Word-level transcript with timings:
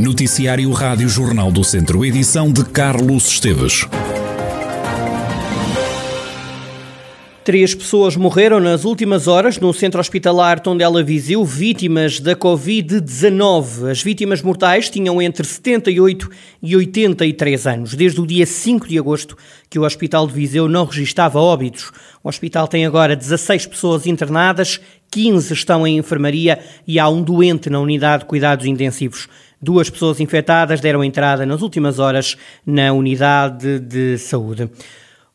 Noticiário 0.00 0.72
Rádio 0.72 1.10
Jornal 1.10 1.52
do 1.52 1.62
Centro, 1.62 2.06
edição 2.06 2.50
de 2.50 2.64
Carlos 2.64 3.26
Esteves. 3.26 3.86
Três 7.44 7.74
pessoas 7.74 8.16
morreram 8.16 8.60
nas 8.60 8.86
últimas 8.86 9.28
horas 9.28 9.58
no 9.58 9.74
centro 9.74 10.00
hospitalar 10.00 10.60
Tondela 10.60 11.02
Viseu, 11.02 11.44
vítimas 11.44 12.18
da 12.18 12.34
Covid-19. 12.34 13.90
As 13.90 14.02
vítimas 14.02 14.40
mortais 14.40 14.88
tinham 14.88 15.20
entre 15.20 15.46
78 15.46 16.30
e 16.62 16.76
83 16.76 17.66
anos. 17.66 17.94
Desde 17.94 18.22
o 18.22 18.26
dia 18.26 18.46
5 18.46 18.88
de 18.88 18.98
agosto 18.98 19.36
que 19.68 19.78
o 19.78 19.82
Hospital 19.84 20.26
de 20.26 20.32
Viseu 20.32 20.66
não 20.66 20.86
registava 20.86 21.38
óbitos. 21.38 21.90
O 22.24 22.28
hospital 22.28 22.66
tem 22.66 22.86
agora 22.86 23.14
16 23.14 23.66
pessoas 23.66 24.06
internadas, 24.06 24.80
15 25.10 25.52
estão 25.52 25.86
em 25.86 25.98
enfermaria 25.98 26.58
e 26.86 26.98
há 26.98 27.08
um 27.08 27.22
doente 27.22 27.68
na 27.68 27.80
unidade 27.80 28.22
de 28.22 28.28
cuidados 28.28 28.64
intensivos. 28.64 29.28
Duas 29.62 29.90
pessoas 29.90 30.20
infectadas 30.20 30.80
deram 30.80 31.04
entrada 31.04 31.44
nas 31.44 31.60
últimas 31.60 31.98
horas 31.98 32.34
na 32.64 32.92
unidade 32.94 33.78
de 33.78 34.16
saúde. 34.16 34.70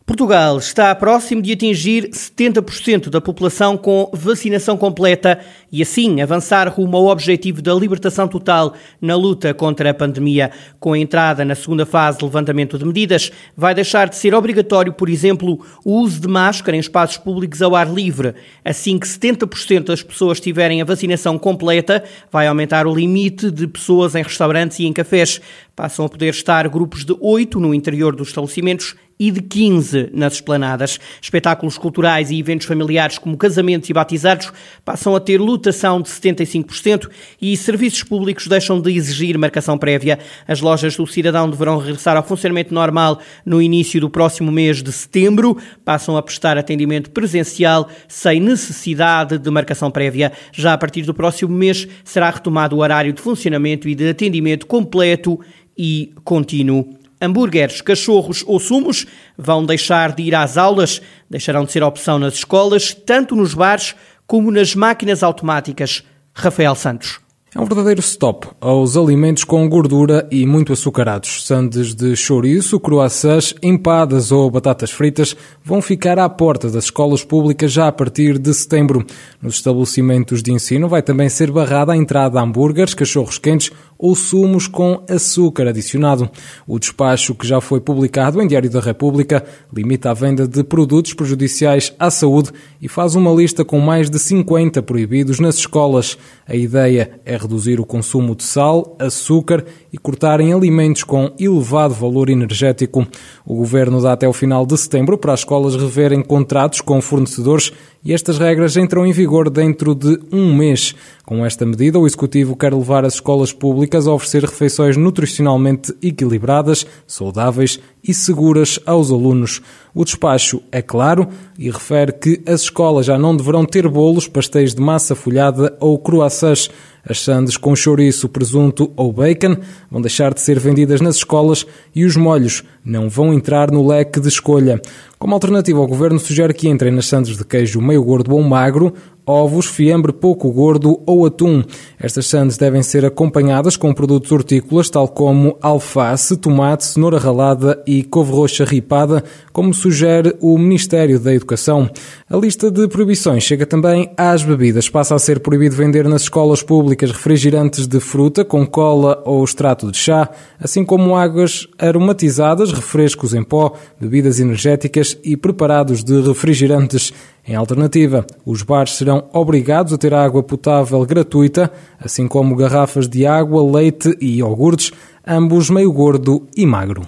Portugal 0.06 0.60
está 0.60 0.94
próximo 0.94 1.42
de 1.42 1.52
atingir 1.52 2.10
70% 2.10 3.10
da 3.10 3.20
população 3.20 3.76
com 3.76 4.08
vacinação 4.14 4.78
completa 4.78 5.40
e 5.72 5.82
assim 5.82 6.22
avançar 6.22 6.68
rumo 6.70 6.96
ao 6.96 7.08
objetivo 7.08 7.60
da 7.60 7.74
libertação 7.74 8.28
total 8.28 8.76
na 9.02 9.16
luta 9.16 9.52
contra 9.52 9.90
a 9.90 9.94
pandemia. 9.96 10.52
Com 10.80 10.94
a 10.94 11.00
entrada 11.00 11.44
na 11.44 11.56
segunda 11.56 11.88
fase 11.88 12.20
de 12.20 12.24
levantamento 12.24 12.78
de 12.78 12.86
medidas, 12.86 13.32
vai 13.58 13.74
deixar 13.74 14.08
de 14.08 14.16
ser 14.16 14.36
obrigatório, 14.36 14.94
por 14.94 15.10
exemplo, 15.10 15.66
o 15.84 15.94
uso 16.02 16.22
de 16.22 16.28
máscara 16.28 16.78
em 16.78 16.80
espaços 16.80 17.18
públicos 17.18 17.64
ao 17.64 17.76
ar 17.76 17.92
livre. 17.92 18.36
Assim 18.64 19.00
que 19.00 19.08
70% 19.08 19.86
das 19.86 20.04
pessoas 20.04 20.40
tiverem 20.40 20.84
a 20.84 20.86
vacinação 20.86 21.36
completa, 21.40 22.04
vai 22.32 22.46
aumentar 22.46 22.86
o 22.86 22.94
limite 22.94 23.50
de 23.50 23.66
pessoas 23.66 24.14
em 24.14 24.22
restaurantes 24.22 24.78
e 24.78 24.86
em 24.86 24.94
cafés. 24.94 25.42
Passam 25.76 26.06
a 26.06 26.10
poder 26.10 26.30
estar 26.30 26.70
grupos 26.70 27.04
de 27.04 27.16
8 27.20 27.60
no 27.60 27.74
interior 27.74 28.16
dos 28.16 28.28
estabelecimentos 28.28 28.96
e 29.20 29.32
de 29.32 29.42
15 29.42 30.10
nas 30.14 30.34
esplanadas. 30.34 31.00
Espetáculos 31.22 31.78
culturais 31.78 32.32
e 32.32 32.40
eventos 32.40 32.68
familiares 32.68 33.18
como 33.18 33.38
casamentos 33.38 33.90
e 33.90 33.94
batizados 33.94 34.52
passam 34.84 35.16
a 35.16 35.20
ter 35.20 35.40
lotação 35.40 36.02
de 36.02 36.10
75% 36.10 37.10
e 37.42 37.56
serviços 37.56 38.04
públicos 38.04 38.48
deixam 38.48 38.80
de 38.82 38.92
exigir 38.92 39.38
marcação 39.38 39.78
prévia. 39.78 40.20
As 40.48 40.62
lojas 40.62 40.98
do 40.98 41.08
cidadão 41.08 41.50
deverão 41.50 41.78
regressar 41.78 42.18
ao 42.18 42.24
funcionamento 42.24 42.74
normal 42.74 43.20
no 43.46 43.62
início 43.62 44.00
do 44.02 44.10
próximo 44.10 44.52
mês 44.52 44.84
de 44.84 44.92
setembro. 44.92 45.58
Passam 45.84 46.18
a 46.18 46.22
prestar 46.22 46.58
atendimento 46.58 47.10
presencial 47.12 47.90
sem 48.08 48.40
necessidade 48.40 49.38
de 49.38 49.50
marcação 49.50 49.90
prévia. 49.90 50.32
Já 50.52 50.74
a 50.74 50.78
partir 50.78 51.04
do 51.04 51.14
próximo 51.14 51.56
mês 51.56 51.88
será 52.04 52.30
retomado 52.30 52.76
o 52.76 52.80
horário 52.80 53.14
de 53.14 53.22
funcionamento 53.22 53.88
e 53.88 53.96
de 53.96 54.10
atendimento 54.10 54.66
completo 54.66 55.40
e 55.78 56.14
contínuo 56.24 57.05
hambúrgueres, 57.22 57.82
cachorros 57.82 58.44
ou 58.46 58.60
sumos 58.60 59.06
vão 59.38 59.66
deixar 59.66 60.14
de 60.14 60.24
ir 60.24 60.36
às 60.36 60.58
aulas, 60.58 61.02
deixarão 61.30 61.66
de 61.66 61.72
ser 61.72 61.84
opção 61.84 62.20
nas 62.20 62.36
escolas, 62.36 62.94
tanto 62.94 63.36
nos 63.36 63.54
bares 63.54 63.96
como 64.28 64.52
nas 64.52 64.76
máquinas 64.76 65.24
automáticas. 65.24 66.04
Rafael 66.34 66.76
Santos. 66.76 67.26
É 67.58 67.62
um 67.62 67.64
verdadeiro 67.64 68.02
stop 68.02 68.50
aos 68.60 68.98
alimentos 68.98 69.46
com 69.46 69.70
gordura 69.70 70.28
e 70.30 70.46
muito 70.46 70.74
açucarados. 70.74 71.46
Sandes 71.46 71.96
de 71.96 72.14
chouriço, 72.14 72.78
croissants, 72.82 73.56
empadas 73.64 74.30
ou 74.30 74.52
batatas 74.52 74.92
fritas 74.92 75.38
vão 75.64 75.82
ficar 75.82 76.20
à 76.20 76.28
porta 76.28 76.70
das 76.70 76.84
escolas 76.84 77.24
públicas 77.24 77.72
já 77.72 77.88
a 77.88 77.94
partir 77.94 78.38
de 78.38 78.54
setembro. 78.54 79.06
Nos 79.42 79.56
estabelecimentos 79.56 80.44
de 80.44 80.52
ensino 80.52 80.90
vai 80.90 81.02
também 81.02 81.30
ser 81.30 81.50
barrada 81.50 81.94
a 81.94 81.98
entrada 81.98 82.38
de 82.38 82.46
hambúrgueres, 82.46 82.94
cachorros 82.94 83.38
quentes 83.38 83.72
ou 83.98 84.16
sumos 84.16 84.68
com 84.68 85.04
açúcar 85.10 85.68
adicionado. 85.68 86.30
O 86.68 86.78
despacho, 86.80 87.36
que 87.36 87.48
já 87.48 87.62
foi 87.62 87.80
publicado 87.80 88.42
em 88.42 88.48
Diário 88.48 88.70
da 88.70 88.80
República, 88.80 89.44
limita 89.74 90.12
a 90.12 90.14
venda 90.14 90.48
de 90.48 90.64
produtos 90.64 91.14
prejudiciais 91.14 91.94
à 92.00 92.10
saúde 92.10 92.52
e 92.82 92.88
faz 92.88 93.16
uma 93.16 93.32
lista 93.32 93.64
com 93.64 93.80
mais 93.80 94.10
de 94.10 94.20
50 94.20 94.82
proibidos 94.84 95.40
nas 95.40 95.56
escolas. 95.56 96.18
A 96.48 96.56
ideia 96.56 97.20
é 97.26 97.38
reduzir 97.38 97.80
o 97.80 97.86
consumo 97.86 98.36
de 98.36 98.44
sal, 98.44 98.96
açúcar 99.00 99.66
e 99.92 99.98
cortar 99.98 100.40
em 100.40 100.54
alimentos 100.54 101.04
com 101.04 101.32
elevado 101.40 101.94
valor 101.94 102.30
energético. 102.30 103.08
O 103.46 103.56
governo 103.56 104.02
dá 104.02 104.14
até 104.14 104.28
o 104.28 104.34
final 104.34 104.66
de 104.66 104.78
setembro 104.78 105.18
para 105.18 105.34
as 105.34 105.40
escolas 105.42 105.76
reverem 105.76 106.22
contratos 106.22 106.82
com 106.82 107.02
fornecedores 107.02 107.72
e 108.04 108.14
estas 108.14 108.38
regras 108.38 108.78
entram 108.78 109.04
em 109.06 109.12
vigor 109.12 109.50
dentro 109.50 109.96
de 109.96 110.20
um 110.32 110.56
mês. 110.56 110.96
Com 111.26 111.44
esta 111.44 111.66
medida, 111.66 111.98
o 111.98 112.06
Executivo 112.06 112.56
quer 112.56 112.72
levar 112.72 113.04
as 113.04 113.16
escolas 113.16 113.52
públicas 113.52 114.08
a 114.08 114.14
oferecer 114.14 114.44
refeições 114.44 114.96
nutricionalmente 114.96 115.92
equilibradas, 116.00 116.86
saudáveis 117.08 117.80
e 118.04 118.14
seguras 118.14 118.80
aos 118.86 119.10
alunos. 119.10 119.60
O 119.92 120.06
despacho 120.06 120.62
é 120.72 120.84
claro 120.84 121.28
e 121.58 121.72
refere 121.72 122.12
que 122.12 122.44
as 122.46 122.62
escolas 122.62 123.08
já 123.08 123.18
não 123.18 123.36
deverão 123.36 123.66
ter 123.66 123.88
bolos, 123.88 124.28
pastéis 124.28 124.76
de 124.76 124.82
massa 124.82 125.16
folhada 125.16 125.76
ou 125.80 125.98
croissants. 125.98 126.70
As 127.08 127.22
sandes 127.22 127.56
com 127.56 127.76
chouriço, 127.76 128.28
presunto 128.28 128.92
ou 128.96 129.14
bacon 129.14 129.58
vão 129.92 130.02
deixar 130.02 130.34
de 130.34 130.42
ser 130.42 130.60
vendidas 130.60 131.02
nas 131.02 131.18
escolas 131.18 131.66
e 131.94 132.04
os 132.04 132.16
molhos 132.16 132.64
não 132.84 133.08
vão 133.08 133.32
entrar 133.32 133.70
no 133.72 133.88
leque 133.88 134.20
de 134.20 134.28
escolha. 134.28 134.82
Como 135.20 135.34
alternativa, 135.34 135.80
o 135.80 135.88
governo 135.88 136.20
sugere 136.20 136.54
que 136.54 136.68
entrem 136.68 136.92
nas 136.92 137.06
sandes 137.06 137.38
de 137.38 137.46
queijo 137.46 137.80
meio 137.80 138.04
gordo 138.04 138.34
ou 138.36 138.42
magro 138.42 138.94
ovos, 139.26 139.66
fiambre 139.66 140.14
pouco 140.14 140.52
gordo 140.52 141.02
ou 141.06 141.26
atum. 141.26 141.64
Estas 142.00 142.28
sandes 142.28 142.58
devem 142.58 142.84
ser 142.84 143.06
acompanhadas 143.06 143.76
com 143.76 143.94
produtos 143.94 144.32
hortícolas, 144.32 144.90
tal 144.90 145.08
como 145.08 145.58
alface, 145.62 146.38
tomate, 146.38 146.86
cenoura 146.86 147.18
ralada 147.18 147.82
e 147.88 148.04
couve 148.04 148.32
roxa 148.32 148.64
ripada, 148.64 149.24
como 149.52 149.74
sugere 149.74 150.36
o 150.40 150.58
Ministério 150.58 151.20
da 151.20 151.34
Educação. 151.34 151.90
A 152.30 152.38
lista 152.38 152.70
de 152.70 152.88
proibições 152.88 153.44
chega 153.44 153.66
também 153.66 154.12
às 154.18 154.44
bebidas. 154.44 154.90
Passa 154.90 155.16
a 155.16 155.20
ser 155.20 155.40
proibido 155.40 155.76
vender 155.76 156.08
nas 156.08 156.24
escolas 156.24 156.62
públicas 156.62 157.12
refrigerantes 157.12 157.88
de 157.88 158.00
fruta 158.00 158.44
com 158.44 158.66
cola 158.66 159.22
ou 159.26 159.44
extrato 159.44 159.92
de 159.92 159.98
chá, 159.98 160.30
assim 160.60 160.84
como 160.84 161.16
águas 161.16 161.68
aromatizadas, 161.78 162.72
refrescos 162.72 163.34
em 163.34 163.44
pó, 163.44 163.74
bebidas 164.00 164.40
energéticas 164.40 165.18
e 165.24 165.38
preparados 165.38 166.04
de 166.04 166.22
refrigerantes. 166.22 167.14
Em 167.48 167.54
alternativa, 167.54 168.26
os 168.44 168.64
bares 168.64 168.94
serão 168.94 169.30
obrigados 169.32 169.94
a 169.94 170.00
ter 170.00 170.16
água 170.16 170.42
potável 170.42 171.06
gratuita, 171.06 171.72
assim 172.00 172.28
como 172.28 172.56
garrafas 172.56 173.08
de 173.08 173.24
água, 173.24 173.64
leite 173.72 174.18
e 174.20 174.38
iogurtes, 174.38 174.92
ambos 175.28 175.70
meio 175.70 175.94
gordo 175.94 176.48
e 176.58 176.66
magro. 176.66 177.08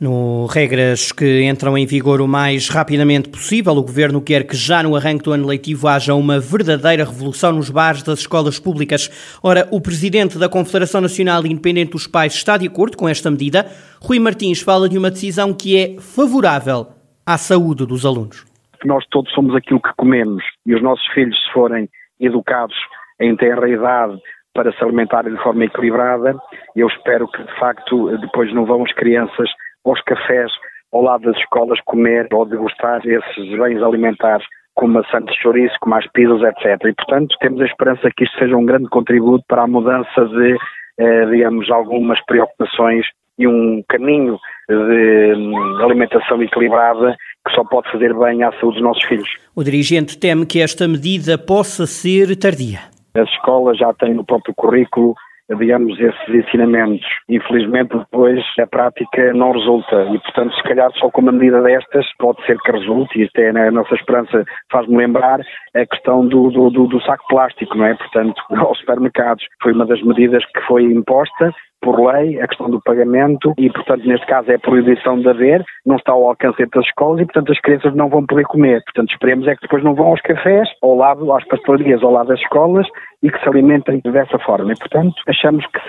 No 0.00 0.46
regras 0.46 1.12
que 1.12 1.42
entram 1.42 1.76
em 1.76 1.84
vigor 1.84 2.22
o 2.22 2.26
mais 2.26 2.70
rapidamente 2.70 3.28
possível, 3.28 3.74
o 3.74 3.82
Governo 3.82 4.22
quer 4.22 4.46
que 4.46 4.56
já 4.56 4.82
no 4.82 4.96
arranque 4.96 5.24
do 5.24 5.32
ano 5.32 5.46
letivo 5.46 5.88
haja 5.88 6.14
uma 6.14 6.40
verdadeira 6.40 7.04
revolução 7.04 7.52
nos 7.52 7.68
bares 7.68 8.02
das 8.02 8.20
escolas 8.20 8.58
públicas. 8.58 9.10
Ora, 9.42 9.68
o 9.70 9.78
Presidente 9.78 10.38
da 10.38 10.48
Confederação 10.48 11.02
Nacional 11.02 11.44
Independente 11.44 11.92
dos 11.92 12.06
Pais 12.06 12.32
está 12.32 12.56
de 12.56 12.66
acordo 12.66 12.96
com 12.96 13.06
esta 13.06 13.30
medida. 13.30 13.70
Rui 14.00 14.18
Martins 14.18 14.62
fala 14.62 14.88
de 14.88 14.96
uma 14.96 15.10
decisão 15.10 15.52
que 15.52 15.76
é 15.76 15.96
favorável 16.00 16.86
à 17.26 17.36
saúde 17.36 17.84
dos 17.84 18.06
alunos 18.06 18.49
que 18.80 18.88
nós 18.88 19.04
todos 19.10 19.32
somos 19.32 19.54
aquilo 19.54 19.80
que 19.80 19.94
comemos 19.96 20.42
e 20.66 20.74
os 20.74 20.82
nossos 20.82 21.06
filhos, 21.12 21.36
se 21.44 21.52
forem 21.52 21.88
educados 22.18 22.76
em 23.20 23.36
tenra 23.36 23.68
idade 23.68 24.18
para 24.54 24.72
se 24.72 24.82
alimentarem 24.82 25.34
de 25.34 25.42
forma 25.42 25.64
equilibrada, 25.64 26.34
eu 26.74 26.88
espero 26.88 27.28
que 27.28 27.42
de 27.42 27.58
facto 27.58 28.16
depois 28.18 28.52
não 28.52 28.64
vão 28.64 28.82
as 28.82 28.92
crianças 28.92 29.48
aos 29.84 30.00
cafés 30.02 30.50
ao 30.92 31.02
lado 31.02 31.24
das 31.24 31.36
escolas 31.36 31.80
comer 31.84 32.26
ou 32.32 32.44
degustar 32.44 33.00
esses 33.06 33.58
bens 33.58 33.82
alimentares 33.82 34.44
como 34.74 34.94
maçã 34.94 35.20
de 35.20 35.34
chouriço, 35.40 35.76
como 35.80 35.94
as 35.94 36.06
pizzas, 36.12 36.42
etc. 36.42 36.84
E, 36.86 36.94
portanto, 36.94 37.36
temos 37.40 37.60
a 37.60 37.66
esperança 37.66 38.10
que 38.16 38.24
isto 38.24 38.38
seja 38.38 38.56
um 38.56 38.64
grande 38.64 38.88
contributo 38.88 39.44
para 39.46 39.62
a 39.62 39.66
mudança 39.66 40.24
de, 40.26 40.56
eh, 40.98 41.26
digamos, 41.26 41.70
algumas 41.70 42.18
preocupações 42.24 43.06
e 43.38 43.46
um 43.46 43.82
caminho 43.88 44.38
de 44.68 45.34
hum, 45.36 45.84
alimentação 45.84 46.42
equilibrada 46.42 47.16
que 47.46 47.54
só 47.54 47.64
pode 47.64 47.90
fazer 47.90 48.14
bem 48.14 48.42
à 48.42 48.52
saúde 48.52 48.76
dos 48.76 48.82
nossos 48.82 49.04
filhos. 49.04 49.28
O 49.54 49.62
dirigente 49.62 50.18
teme 50.18 50.46
que 50.46 50.60
esta 50.60 50.86
medida 50.86 51.38
possa 51.38 51.86
ser 51.86 52.36
tardia. 52.36 52.80
As 53.14 53.28
escolas 53.30 53.78
já 53.78 53.92
têm 53.94 54.14
no 54.14 54.24
próprio 54.24 54.54
currículo 54.54 55.14
digamos, 55.56 55.98
esses 55.98 56.28
ensinamentos. 56.28 57.06
Infelizmente, 57.28 57.96
depois 57.96 58.40
a 58.58 58.66
prática 58.66 59.32
não 59.32 59.52
resulta 59.52 60.02
e, 60.12 60.18
portanto, 60.20 60.54
se 60.54 60.62
calhar 60.62 60.90
só 60.94 61.10
com 61.10 61.22
uma 61.22 61.32
medida 61.32 61.62
destas 61.62 62.06
pode 62.18 62.44
ser 62.46 62.58
que 62.58 62.72
resulte, 62.72 63.20
e 63.20 63.24
até 63.24 63.50
a 63.50 63.70
nossa 63.70 63.94
esperança 63.94 64.44
faz-me 64.70 64.96
lembrar 64.96 65.40
a 65.74 65.86
questão 65.86 66.26
do, 66.26 66.50
do, 66.50 66.70
do, 66.70 66.86
do 66.86 67.02
saco 67.02 67.24
plástico, 67.28 67.76
não 67.76 67.86
é? 67.86 67.94
Portanto, 67.94 68.40
aos 68.56 68.78
supermercados 68.78 69.44
foi 69.62 69.72
uma 69.72 69.86
das 69.86 70.02
medidas 70.02 70.44
que 70.52 70.60
foi 70.62 70.84
imposta 70.84 71.52
por 71.80 71.98
lei 71.98 72.40
a 72.40 72.46
questão 72.46 72.70
do 72.70 72.80
pagamento 72.80 73.52
e, 73.58 73.70
portanto, 73.70 74.06
neste 74.06 74.26
caso 74.26 74.50
é 74.50 74.54
a 74.54 74.58
proibição 74.58 75.20
de 75.20 75.28
haver, 75.28 75.64
não 75.84 75.96
está 75.96 76.12
ao 76.12 76.28
alcance 76.28 76.64
das 76.66 76.84
escolas 76.86 77.20
e, 77.20 77.24
portanto, 77.24 77.52
as 77.52 77.60
crianças 77.60 77.94
não 77.94 78.08
vão 78.08 78.26
poder 78.26 78.44
comer. 78.44 78.82
Portanto, 78.84 79.10
esperemos 79.12 79.46
é 79.48 79.54
que 79.54 79.62
depois 79.62 79.82
não 79.82 79.94
vão 79.94 80.08
aos 80.08 80.20
cafés, 80.20 80.68
ao 80.82 80.94
lado, 80.94 81.32
às 81.32 81.46
pastelarias, 81.46 82.02
ao 82.02 82.12
lado 82.12 82.28
das 82.28 82.40
escolas 82.40 82.86
e 83.22 83.30
que 83.30 83.38
se 83.40 83.48
alimentem 83.48 84.00
dessa 84.04 84.38
forma. 84.38 84.72
E, 84.72 84.76
portanto, 84.76 85.14
achamos 85.26 85.64
que 85.66 85.80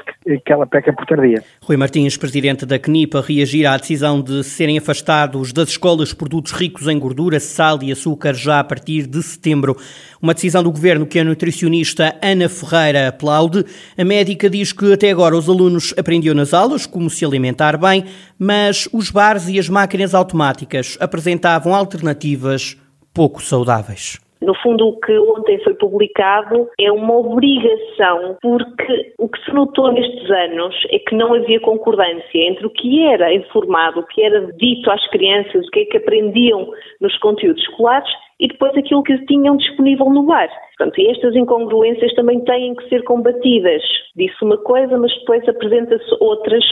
que 0.46 0.54
ela 0.54 0.68
peca 0.68 0.94
por 0.94 1.06
tardia. 1.06 1.44
Rui 1.64 1.78
Martins, 1.78 2.16
presidente 2.16 2.66
da 2.66 2.78
CNIPA, 2.78 3.22
reagir 3.22 3.66
à 3.66 3.76
decisão 3.76 4.22
de 4.22 4.44
serem 4.44 4.78
afastados 4.78 5.52
das 5.52 5.70
escolas 5.70 6.14
produtos 6.14 6.52
ricos 6.52 6.88
em 6.88 7.00
gordura, 7.00 7.40
sal 7.40 7.82
e 7.82 7.92
açúcar 7.92 8.34
já 8.34 8.60
a 8.60 8.64
partir 8.64 9.08
de 9.08 9.22
setembro. 9.24 9.76
Uma 10.22 10.34
decisão 10.34 10.62
do 10.62 10.72
governo 10.72 11.08
que 11.08 11.20
a 11.20 11.24
nutricionista 11.24 12.16
Ana 12.22 12.48
Ferreira 12.48 13.08
aplaude. 13.08 13.66
A 13.98 14.06
médica 14.06 14.50
diz 14.50 14.72
que 14.72 14.94
até 14.94 15.10
agora 15.10 15.36
os 15.36 15.50
alunos 15.50 15.81
aprendiam 15.98 16.36
nas 16.36 16.54
aulas 16.54 16.86
como 16.86 17.10
se 17.10 17.26
alimentar 17.26 17.78
bem, 17.78 18.06
mas 18.38 18.88
os 18.94 19.10
bares 19.10 19.48
e 19.48 19.60
as 19.60 19.68
máquinas 19.68 20.14
automáticas 20.14 20.98
apresentavam 21.00 21.74
alternativas 21.74 22.78
pouco 23.14 23.42
saudáveis. 23.44 24.20
No 24.42 24.56
fundo, 24.56 24.88
o 24.88 25.00
que 25.00 25.16
ontem 25.20 25.60
foi 25.60 25.76
publicado 25.76 26.68
é 26.80 26.92
uma 26.92 27.16
obrigação, 27.16 28.38
porque 28.42 29.14
o 29.20 29.30
que 29.30 29.44
se 29.46 29.54
notou 29.54 29.92
nestes 29.92 30.32
anos 30.32 30.76
é 30.90 30.98
que 30.98 31.14
não 31.14 31.36
havia 31.36 31.60
concordância 31.60 32.24
entre 32.34 32.66
o 32.66 32.70
que 32.72 33.06
era 33.06 33.32
informado, 33.32 34.00
o 34.00 34.06
que 34.08 34.24
era 34.24 34.52
dito 34.54 34.90
às 34.90 35.08
crianças, 35.10 35.68
o 35.68 35.70
que 35.70 35.82
é 35.82 35.86
que 35.86 35.98
aprendiam 35.98 36.68
nos 37.00 37.16
conteúdos 37.20 37.62
escolares 37.62 38.10
e 38.40 38.48
depois 38.48 38.76
aquilo 38.76 39.04
que 39.04 39.16
tinham 39.28 39.56
disponível 39.58 40.10
no 40.10 40.24
bar. 40.24 40.50
Portanto, 40.76 41.00
estas 41.08 41.36
incongruências 41.36 42.12
também 42.16 42.44
têm 42.44 42.74
que 42.74 42.90
ser 42.90 43.04
combatidas. 43.04 43.84
Disse 44.16 44.44
uma 44.44 44.58
coisa, 44.58 44.98
mas 44.98 45.14
depois 45.20 45.48
apresenta-se 45.48 46.18
outras 46.20 46.64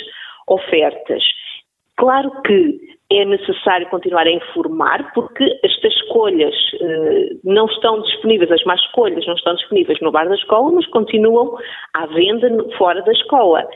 ofertas. 0.48 1.24
Claro 1.96 2.32
que 2.42 2.80
é 3.12 3.26
necessário 3.26 3.90
continuar 3.90 4.28
a 4.28 4.32
informar, 4.32 5.12
porque 5.14 5.44
estas 5.64 5.94
escolhas 5.96 6.54
eh, 6.80 7.30
não 7.44 7.66
estão 7.66 8.02
disponíveis, 8.04 8.52
as 8.52 8.64
más 8.66 8.80
escolhas 8.82 9.26
não 9.26 9.34
estão 9.34 9.56
disponíveis 9.56 10.00
no 10.02 10.12
bar 10.12 10.30
da 10.30 10.36
escola, 10.36 10.72
mas 10.72 10.86
continuam 10.88 11.58
à 11.96 12.06
venda 12.06 12.50
fora 12.78 13.02
da 13.02 13.12
escola. 13.12 13.68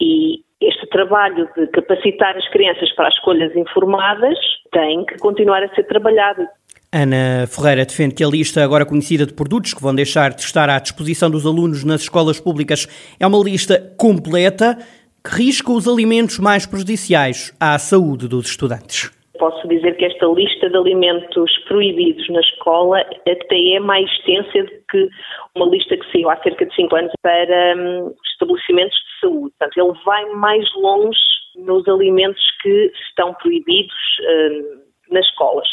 E 0.00 0.40
este 0.60 0.86
trabalho 0.88 1.48
de 1.56 1.68
capacitar 1.68 2.36
as 2.36 2.48
crianças 2.50 2.92
para 2.94 3.08
as 3.08 3.14
escolhas 3.14 3.54
informadas 3.54 4.36
tem 4.72 5.04
que 5.04 5.18
continuar 5.18 5.62
a 5.62 5.74
ser 5.74 5.84
trabalhado. 5.84 6.46
Ana 6.92 7.46
Ferreira 7.46 7.86
defende 7.86 8.16
que 8.16 8.24
a 8.24 8.26
lista 8.26 8.64
agora 8.64 8.84
conhecida 8.84 9.24
de 9.24 9.32
produtos 9.32 9.72
que 9.72 9.80
vão 9.80 9.94
deixar 9.94 10.34
de 10.34 10.42
estar 10.42 10.68
à 10.68 10.78
disposição 10.80 11.30
dos 11.30 11.46
alunos 11.46 11.84
nas 11.84 12.02
escolas 12.02 12.40
públicas 12.40 12.88
é 13.20 13.24
uma 13.24 13.38
lista 13.38 13.94
completa 13.96 14.76
que 15.24 15.36
risca 15.36 15.70
os 15.72 15.86
alimentos 15.86 16.38
mais 16.38 16.66
prejudiciais 16.66 17.54
à 17.60 17.78
saúde 17.78 18.28
dos 18.28 18.46
estudantes. 18.46 19.10
Posso 19.38 19.66
dizer 19.68 19.96
que 19.96 20.04
esta 20.04 20.26
lista 20.26 20.68
de 20.68 20.76
alimentos 20.76 21.50
proibidos 21.66 22.28
na 22.28 22.40
escola 22.40 23.00
até 23.00 23.74
é 23.74 23.80
mais 23.80 24.10
extensa 24.10 24.64
do 24.64 24.70
que 24.90 25.08
uma 25.54 25.66
lista 25.66 25.96
que 25.96 26.12
saiu 26.12 26.28
há 26.28 26.36
cerca 26.42 26.66
de 26.66 26.74
5 26.74 26.94
anos 26.94 27.12
para 27.22 27.74
hum, 27.76 28.14
estabelecimentos 28.32 28.96
de 28.96 29.20
saúde. 29.20 29.54
Portanto, 29.58 29.78
ele 29.78 30.04
vai 30.04 30.24
mais 30.34 30.64
longe 30.74 31.18
nos 31.56 31.88
alimentos 31.88 32.42
que 32.62 32.92
estão 33.08 33.32
proibidos 33.34 33.94
hum, 34.20 34.82
nas 35.10 35.24
escolas. 35.26 35.68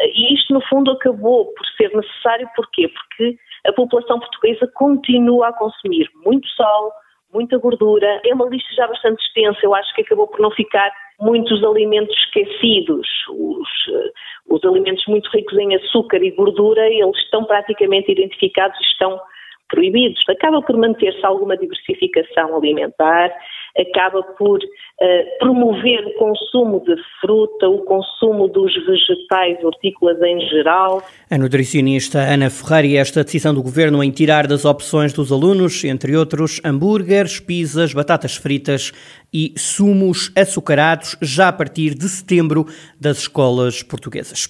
E 0.00 0.34
isto, 0.34 0.52
no 0.52 0.60
fundo, 0.62 0.90
acabou 0.90 1.46
por 1.54 1.66
ser 1.76 1.94
necessário, 1.94 2.48
porquê? 2.56 2.88
Porque 2.88 3.36
a 3.66 3.72
população 3.72 4.18
portuguesa 4.18 4.68
continua 4.74 5.48
a 5.48 5.52
consumir 5.52 6.08
muito 6.24 6.48
sal, 6.50 6.92
muita 7.34 7.58
gordura. 7.58 8.20
É 8.24 8.32
uma 8.32 8.48
lista 8.48 8.72
já 8.74 8.86
bastante 8.86 9.20
extensa, 9.22 9.58
eu 9.62 9.74
acho 9.74 9.92
que 9.94 10.02
acabou 10.02 10.28
por 10.28 10.40
não 10.40 10.50
ficar 10.52 10.90
muitos 11.20 11.62
alimentos 11.64 12.16
esquecidos. 12.16 13.06
Os, 13.28 13.68
eh, 13.90 14.10
os 14.48 14.64
alimentos 14.64 15.04
muito 15.06 15.28
ricos 15.30 15.58
em 15.58 15.74
açúcar 15.74 16.22
e 16.22 16.30
gordura, 16.30 16.88
eles 16.88 17.16
estão 17.18 17.44
praticamente 17.44 18.12
identificados 18.12 18.78
e 18.78 18.84
estão 18.84 19.20
proibidos. 19.68 20.22
Acaba 20.28 20.62
por 20.62 20.76
manter-se 20.76 21.24
alguma 21.24 21.56
diversificação 21.56 22.56
alimentar, 22.56 23.32
acaba 23.76 24.22
por 24.22 24.58
uh, 24.58 25.38
promover 25.38 26.06
o 26.06 26.14
consumo 26.14 26.80
de 26.84 26.94
fruta, 27.20 27.68
o 27.68 27.84
consumo 27.84 28.48
dos 28.48 28.72
vegetais 28.86 29.62
hortícolas 29.64 30.20
em 30.22 30.40
geral. 30.48 31.02
A 31.30 31.38
nutricionista 31.38 32.18
Ana 32.18 32.50
Ferreira 32.50 32.86
e 32.86 32.96
esta 32.96 33.24
decisão 33.24 33.54
do 33.54 33.62
governo 33.62 34.02
em 34.02 34.10
tirar 34.10 34.46
das 34.46 34.64
opções 34.64 35.12
dos 35.12 35.32
alunos, 35.32 35.84
entre 35.84 36.16
outros, 36.16 36.60
hambúrgueres, 36.64 37.40
pizzas, 37.40 37.92
batatas 37.92 38.36
fritas 38.36 38.92
e 39.32 39.52
sumos 39.56 40.32
açucarados 40.36 41.16
já 41.20 41.48
a 41.48 41.52
partir 41.52 41.94
de 41.94 42.08
setembro 42.08 42.66
das 43.00 43.18
escolas 43.18 43.82
portuguesas. 43.82 44.48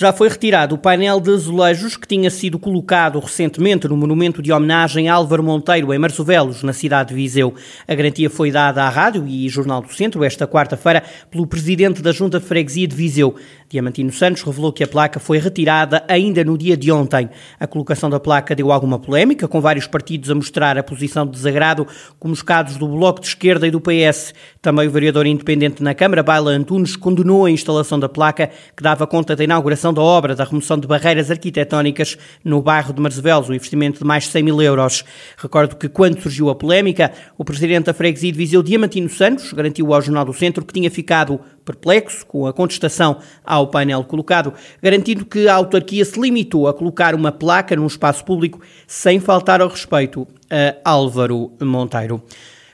Já 0.00 0.12
foi 0.12 0.28
retirado 0.28 0.76
o 0.76 0.78
painel 0.78 1.18
de 1.18 1.32
azulejos 1.32 1.96
que 1.96 2.06
tinha 2.06 2.30
sido 2.30 2.56
colocado 2.56 3.18
recentemente 3.18 3.88
no 3.88 3.96
monumento 3.96 4.40
de 4.40 4.52
homenagem 4.52 5.08
a 5.08 5.14
Álvaro 5.14 5.42
Monteiro, 5.42 5.92
em 5.92 5.98
Marsovelos, 5.98 6.62
na 6.62 6.72
cidade 6.72 7.08
de 7.08 7.16
Viseu. 7.16 7.52
A 7.84 7.96
garantia 7.96 8.30
foi 8.30 8.52
dada 8.52 8.84
à 8.84 8.88
Rádio 8.88 9.26
e 9.26 9.48
Jornal 9.48 9.82
do 9.82 9.92
Centro 9.92 10.22
esta 10.22 10.46
quarta-feira 10.46 11.02
pelo 11.28 11.48
presidente 11.48 12.00
da 12.00 12.12
Junta 12.12 12.38
de 12.38 12.46
Freguesia 12.46 12.86
de 12.86 12.94
Viseu. 12.94 13.34
Diamantino 13.68 14.10
Santos 14.10 14.42
revelou 14.42 14.72
que 14.72 14.82
a 14.82 14.88
placa 14.88 15.20
foi 15.20 15.36
retirada 15.38 16.02
ainda 16.08 16.42
no 16.42 16.56
dia 16.56 16.74
de 16.74 16.90
ontem. 16.90 17.28
A 17.60 17.66
colocação 17.66 18.08
da 18.08 18.18
placa 18.18 18.54
deu 18.54 18.72
alguma 18.72 18.98
polémica, 18.98 19.46
com 19.46 19.60
vários 19.60 19.86
partidos 19.86 20.30
a 20.30 20.34
mostrar 20.34 20.78
a 20.78 20.82
posição 20.82 21.26
de 21.26 21.32
desagrado, 21.32 21.86
como 22.18 22.32
os 22.32 22.40
casos 22.40 22.78
do 22.78 22.88
Bloco 22.88 23.20
de 23.20 23.26
Esquerda 23.26 23.66
e 23.66 23.70
do 23.70 23.78
PS. 23.78 24.32
Também 24.62 24.88
o 24.88 24.90
vereador 24.90 25.26
independente 25.26 25.82
na 25.82 25.94
Câmara, 25.94 26.22
Baila 26.22 26.50
Antunes, 26.52 26.96
condenou 26.96 27.44
a 27.44 27.50
instalação 27.50 27.98
da 27.98 28.08
placa 28.08 28.50
que 28.74 28.82
dava 28.82 29.06
conta 29.06 29.36
da 29.36 29.44
inauguração 29.44 29.92
da 29.92 30.00
obra 30.00 30.34
da 30.34 30.44
remoção 30.44 30.78
de 30.78 30.86
barreiras 30.86 31.30
arquitetónicas 31.30 32.16
no 32.42 32.62
bairro 32.62 32.94
de 32.94 33.02
Marzevelos, 33.02 33.50
um 33.50 33.54
investimento 33.54 33.98
de 33.98 34.04
mais 34.06 34.24
de 34.24 34.30
100 34.30 34.42
mil 34.44 34.62
euros. 34.62 35.04
Recordo 35.36 35.76
que 35.76 35.90
quando 35.90 36.18
surgiu 36.22 36.48
a 36.48 36.54
polémica, 36.54 37.12
o 37.36 37.44
presidente 37.44 37.84
da 37.84 37.92
freguesia 37.92 38.32
de 38.32 38.38
Viseu, 38.38 38.62
Diamantino 38.62 39.10
Santos, 39.10 39.52
garantiu 39.52 39.92
ao 39.92 40.00
Jornal 40.00 40.24
do 40.24 40.32
Centro 40.32 40.64
que 40.64 40.72
tinha 40.72 40.90
ficado 40.90 41.38
perplexo 41.68 42.24
com 42.24 42.46
a 42.46 42.52
contestação 42.52 43.18
ao 43.58 43.68
painel 43.68 44.02
colocado, 44.04 44.54
garantindo 44.82 45.24
que 45.24 45.48
a 45.48 45.54
autarquia 45.54 46.04
se 46.04 46.18
limitou 46.18 46.66
a 46.66 46.74
colocar 46.74 47.14
uma 47.14 47.30
placa 47.30 47.76
num 47.76 47.86
espaço 47.86 48.24
público 48.24 48.60
sem 48.86 49.20
faltar 49.20 49.60
ao 49.60 49.68
respeito 49.68 50.26
a 50.50 50.90
Álvaro 50.90 51.52
Monteiro. 51.60 52.22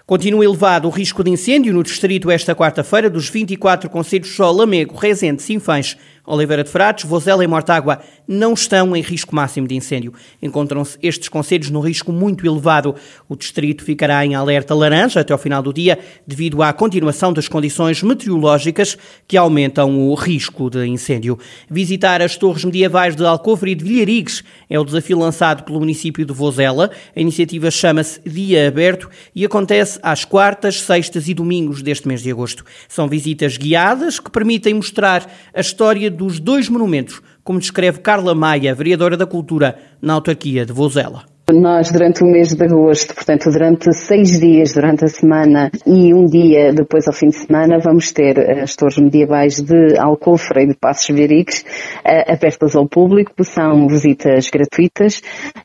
Continua 0.06 0.44
elevado 0.44 0.86
o 0.86 0.90
risco 0.90 1.25
de 1.25 1.31
incêndio 1.31 1.72
no 1.72 1.82
distrito 1.82 2.31
esta 2.31 2.54
quarta-feira 2.54 3.08
dos 3.08 3.31
24 3.31 3.88
conselhos 3.88 4.34
só 4.36 4.50
Lamego, 4.50 4.94
Rezende, 4.94 5.42
Sinfãs, 5.42 5.96
Oliveira 6.26 6.64
de 6.64 6.70
Frades, 6.70 7.04
Vozela 7.04 7.44
e 7.44 7.46
Mortágua 7.46 8.00
não 8.26 8.54
estão 8.54 8.96
em 8.96 9.02
risco 9.02 9.34
máximo 9.34 9.68
de 9.68 9.74
incêndio. 9.74 10.14
Encontram-se 10.40 10.96
estes 11.02 11.28
conselhos 11.28 11.68
no 11.68 11.80
risco 11.80 12.10
muito 12.10 12.46
elevado. 12.46 12.94
O 13.28 13.36
distrito 13.36 13.84
ficará 13.84 14.24
em 14.24 14.34
alerta 14.34 14.74
laranja 14.74 15.20
até 15.20 15.34
ao 15.34 15.38
final 15.38 15.62
do 15.62 15.72
dia, 15.72 15.98
devido 16.26 16.62
à 16.62 16.72
continuação 16.72 17.31
das 17.31 17.46
condições 17.46 18.02
meteorológicas 18.02 18.96
que 19.28 19.36
aumentam 19.36 19.98
o 19.98 20.14
risco 20.14 20.70
de 20.70 20.86
incêndio. 20.86 21.38
Visitar 21.70 22.22
as 22.22 22.36
torres 22.36 22.64
medievais 22.64 23.14
de 23.14 23.24
Alcofre 23.26 23.72
e 23.72 23.74
de 23.74 23.84
Vilharigues 23.84 24.43
é 24.70 24.78
o 24.78 24.84
desafio 24.84 25.19
lançado 25.19 25.64
pelo 25.64 25.81
município 25.81 26.24
de 26.24 26.32
Vozela. 26.32 26.90
A 27.14 27.20
iniciativa 27.20 27.70
chama-se 27.70 28.20
Dia 28.26 28.66
Aberto 28.66 29.10
e 29.34 29.44
acontece 29.44 29.98
às 30.02 30.24
quartas, 30.24 30.81
sextas 30.81 31.28
e 31.28 31.34
domingos 31.34 31.82
deste 31.82 32.08
mês 32.08 32.22
de 32.22 32.31
agosto. 32.31 32.64
São 32.88 33.08
visitas 33.08 33.58
guiadas 33.58 34.19
que 34.19 34.31
permitem 34.31 34.72
mostrar 34.72 35.31
a 35.52 35.60
história 35.60 36.13
dos 36.14 36.40
dois 36.40 36.68
monumentos, 36.68 37.20
como 37.42 37.58
descreve 37.58 37.98
Carla 37.98 38.34
Maia, 38.34 38.74
vereadora 38.74 39.16
da 39.16 39.26
Cultura 39.26 39.78
na 40.00 40.14
autarquia 40.14 40.64
de 40.64 40.72
Vozela. 40.72 41.33
Nós, 41.61 41.89
durante 41.93 42.25
o 42.25 42.27
mês 42.27 42.53
de 42.53 42.65
agosto, 42.65 43.15
portanto, 43.15 43.49
durante 43.49 43.93
seis 43.93 44.41
dias 44.41 44.75
durante 44.75 45.05
a 45.05 45.08
semana 45.08 45.70
e 45.87 46.13
um 46.13 46.27
dia 46.27 46.73
depois 46.73 47.06
ao 47.06 47.13
fim 47.13 47.29
de 47.29 47.37
semana, 47.37 47.79
vamos 47.79 48.11
ter 48.11 48.61
as 48.61 48.75
torres 48.75 48.99
medievais 48.99 49.61
de 49.61 49.96
Alcofre 49.96 50.65
e 50.65 50.67
de 50.67 50.75
Passos 50.75 51.15
Verix 51.15 51.61
uh, 51.61 52.32
abertas 52.32 52.75
ao 52.75 52.89
público. 52.89 53.32
São 53.44 53.87
visitas 53.87 54.51
gratuitas 54.51 55.19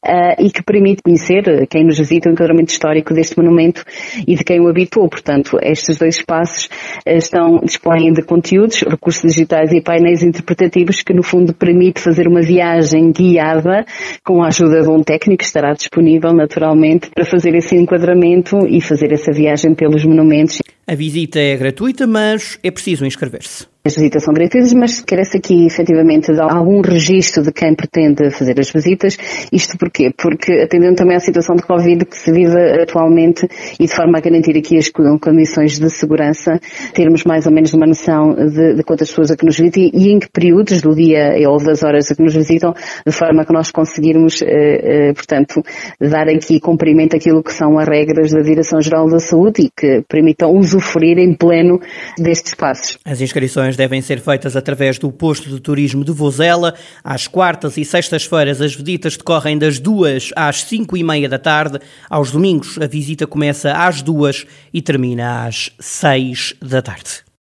uh, 0.06 0.36
e 0.38 0.52
que 0.52 0.62
permite 0.62 1.02
conhecer 1.02 1.66
quem 1.68 1.84
nos 1.84 1.98
visita 1.98 2.30
o 2.30 2.34
enquadramento 2.34 2.72
histórico 2.72 3.12
deste 3.12 3.36
monumento 3.40 3.84
e 4.28 4.36
de 4.36 4.44
quem 4.44 4.62
o 4.62 4.68
habitou. 4.68 5.10
Portanto, 5.10 5.58
estes 5.60 5.98
dois 5.98 6.18
espaços 6.18 6.70
estão, 7.04 7.62
dispõem 7.64 8.14
de 8.14 8.22
conteúdos, 8.22 8.84
recursos 8.84 9.24
digitais 9.24 9.72
e 9.72 9.82
painéis 9.82 10.22
interpretativos 10.22 11.02
que, 11.02 11.14
no 11.14 11.24
fundo, 11.24 11.52
permite 11.52 12.00
fazer 12.00 12.28
uma 12.28 12.42
viagem 12.42 13.12
guiada 13.12 13.86
com 14.24 14.44
a 14.44 14.50
ajuda 14.50 14.84
de 14.84 14.90
um 14.90 15.02
técnico 15.02 15.40
que 15.40 15.46
estará 15.46 15.79
disponível 15.80 16.34
naturalmente 16.34 17.10
para 17.10 17.26
fazer 17.26 17.56
esse 17.56 17.76
enquadramento 17.76 18.58
e 18.68 18.82
fazer 18.82 19.12
essa 19.12 19.32
viagem 19.32 19.74
pelos 19.74 20.06
monumentos. 20.06 20.60
A 20.86 20.94
visita 20.94 21.40
é 21.40 21.56
gratuita, 21.56 22.06
mas 22.06 22.60
é 22.62 22.70
preciso 22.70 23.06
inscrever-se. 23.06 23.68
As 23.90 23.96
visitas 23.96 24.24
são 24.24 24.34
gratuitas, 24.34 24.72
mas 24.72 25.02
carece 25.02 25.38
aqui 25.38 25.66
efetivamente 25.66 26.32
de 26.32 26.40
algum 26.40 26.80
registro 26.82 27.42
de 27.42 27.52
quem 27.52 27.74
pretende 27.74 28.30
fazer 28.30 28.60
as 28.60 28.70
visitas. 28.70 29.18
Isto 29.52 29.78
porquê? 29.80 30.14
Porque 30.16 30.62
atendendo 30.62 30.96
também 30.96 31.18
à 31.18 31.20
situação 31.20 31.56
de 31.56 31.64
Covid 31.64 32.06
que 32.06 32.16
se 32.16 32.32
vive 32.32 32.56
atualmente 32.84 33.48
e 33.80 33.86
de 33.88 33.94
forma 33.94 34.20
a 34.20 34.22
garantir 34.22 34.56
aqui 34.58 34.78
as 34.78 34.90
condições 34.90 35.80
de 35.80 35.90
segurança, 35.90 36.60
termos 36.94 37.24
mais 37.24 37.48
ou 37.48 37.52
menos 37.52 37.74
uma 37.74 37.88
noção 37.88 38.36
de, 38.36 38.76
de 38.76 38.84
quantas 38.84 39.10
pessoas 39.10 39.32
a 39.32 39.36
que 39.36 39.44
nos 39.44 39.58
visitam 39.58 39.90
e 39.92 40.12
em 40.12 40.20
que 40.20 40.30
períodos 40.30 40.82
do 40.82 40.94
dia 40.94 41.34
ou 41.50 41.58
das 41.58 41.82
horas 41.82 42.12
a 42.12 42.16
que 42.16 42.22
nos 42.22 42.36
visitam, 42.36 42.76
de 43.06 43.12
forma 43.12 43.44
que 43.44 43.54
nós 43.54 43.72
conseguirmos, 43.72 44.44
eh, 44.44 45.08
eh, 45.10 45.14
portanto, 45.14 45.64
dar 46.00 46.28
aqui 46.28 46.60
cumprimento 46.60 47.16
àquilo 47.16 47.42
que 47.42 47.54
são 47.54 47.80
as 47.80 47.88
regras 47.88 48.32
da 48.32 48.42
Direção-Geral 48.42 49.10
da 49.10 49.20
Saúde 49.20 49.64
e 49.64 49.70
que 49.70 50.04
permitam 50.08 50.52
usufruir 50.52 51.18
em 51.18 51.34
pleno 51.34 51.80
destes 52.20 52.52
espaços. 52.52 53.00
As 53.04 53.20
inscrições 53.20 53.79
devem 53.80 54.02
ser 54.02 54.20
feitas 54.20 54.58
através 54.58 55.00
do 55.00 55.10
posto 55.10 55.50
de 55.50 55.60
turismo 55.60 56.04
de 56.04 56.12
Vozela. 56.12 56.76
Às 57.02 57.28
quartas 57.28 57.78
e 57.78 57.86
sextas-feiras 57.86 58.62
as 58.62 58.76
visitas 58.76 59.16
decorrem 59.16 59.58
das 59.58 59.80
duas 59.80 60.32
às 60.36 60.64
cinco 60.64 60.98
e 60.98 61.04
meia 61.04 61.30
da 61.30 61.40
tarde. 61.40 61.80
Aos 62.10 62.32
domingos 62.32 62.78
a 62.78 62.86
visita 62.86 63.26
começa 63.26 63.72
às 63.72 64.02
duas 64.02 64.46
e 64.74 64.82
termina 64.82 65.46
às 65.46 65.72
seis 65.80 66.54
da 66.62 66.82
tarde. 66.82 67.29